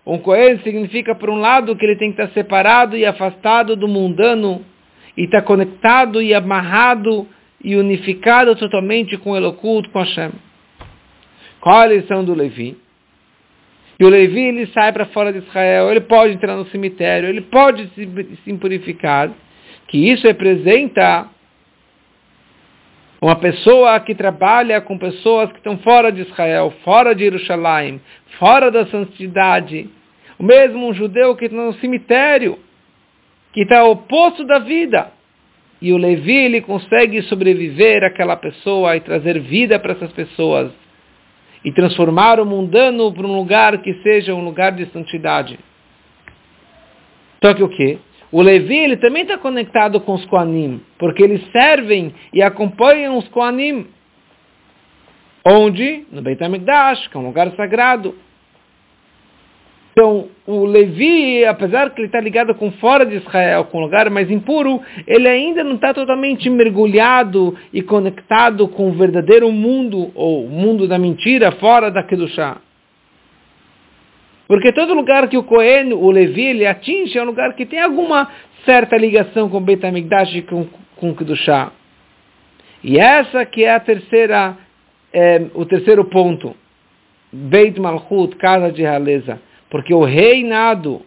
[0.07, 3.89] Um Kohen significa, por um lado, que ele tem que estar separado e afastado do
[3.89, 4.63] mundano,
[5.17, 7.27] e estar conectado e amarrado
[7.63, 10.33] e unificado totalmente com o Eloculto, com Hashem.
[11.61, 12.77] Qual a lição do Levi?
[14.01, 17.43] E o Levi ele sai para fora de Israel, ele pode entrar no cemitério, ele
[17.43, 19.31] pode se, se purificar,
[19.89, 21.29] que isso representa
[23.21, 28.01] uma pessoa que trabalha com pessoas que estão fora de Israel, fora de Jerusalém,
[28.39, 29.91] fora da santidade.
[30.39, 32.59] O mesmo um judeu que está no cemitério,
[33.53, 35.13] que está oposto da vida.
[35.83, 40.73] E o Levi ele consegue sobreviver àquela pessoa e trazer vida para essas pessoas
[41.65, 45.59] e transformar o mundano para um lugar que seja um lugar de santidade.
[47.43, 47.99] Só que o quê?
[48.33, 53.27] O Levi ele também está conectado com os Koanim, porque eles servem e acompanham os
[53.29, 53.89] Koanim.
[55.45, 56.07] Onde?
[56.13, 58.15] No Beit HaMikdash, que é um lugar sagrado.
[59.93, 64.09] Então, o Levi, apesar que ele está ligado com fora de Israel, com um lugar
[64.09, 70.45] mais impuro, ele ainda não está totalmente mergulhado e conectado com o verdadeiro mundo, ou
[70.45, 72.59] o mundo da mentira, fora da Kedushá.
[74.47, 77.81] Porque todo lugar que o Cohen, o Levi, ele atinge é um lugar que tem
[77.81, 78.31] alguma
[78.65, 80.67] certa ligação com Beit HaMikdash e com,
[80.97, 81.15] com.
[82.83, 84.57] E essa que é a terceira,
[85.13, 86.55] é, o terceiro ponto.
[87.33, 91.03] Beit Malchut, casa de realeza porque o reinado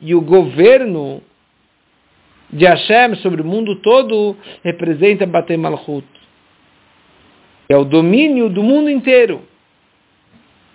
[0.00, 1.22] e o governo
[2.50, 4.34] de Hashem sobre o mundo todo
[4.64, 6.06] representa Batei Malchut.
[7.68, 9.42] É o domínio do mundo inteiro.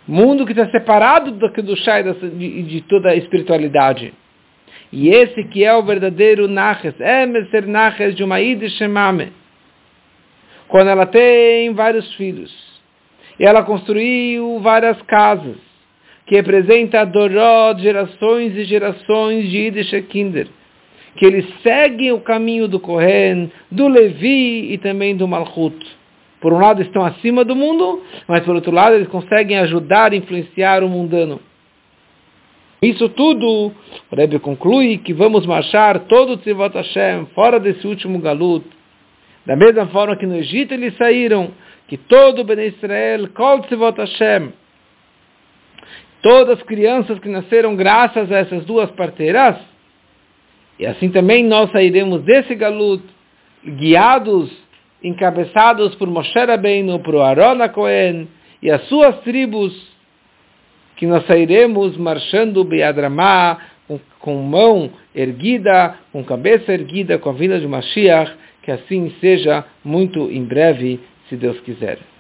[0.08, 4.14] Mundo que está separado do Kedushá e de, de toda a espiritualidade.
[4.92, 9.32] E esse que é o verdadeiro Naches, Emeser Naches de uma Shemame.
[10.68, 12.54] Quando ela tem vários filhos.
[13.40, 15.73] E ela construiu várias casas
[16.26, 20.48] que representa Dorot, gerações e gerações de Yiddish Kinder,
[21.16, 25.76] que eles seguem o caminho do Kohen, do Levi e também do Malchut.
[26.40, 30.18] Por um lado estão acima do mundo, mas por outro lado eles conseguem ajudar e
[30.18, 31.40] influenciar o mundano.
[32.82, 33.72] Isso tudo,
[34.12, 38.66] o Rebbe conclui que vamos marchar todo o Tzivot Hashem fora desse último galut.
[39.46, 41.52] Da mesma forma que no Egito eles saíram,
[41.88, 44.52] que todo o Ben Israel, Kol Tzivot Hashem,
[46.24, 49.58] todas as crianças que nasceram graças a essas duas parteiras,
[50.80, 53.04] e assim também nós sairemos desse galut,
[53.64, 54.50] guiados,
[55.04, 58.28] encabeçados por Moshe Rabbeinu, por Aaron Cohen
[58.62, 59.74] e as suas tribos,
[60.96, 67.60] que nós sairemos marchando Beadramá, com, com mão erguida, com cabeça erguida, com a vinda
[67.60, 72.13] de Mashiach, que assim seja muito em breve, se Deus quiser.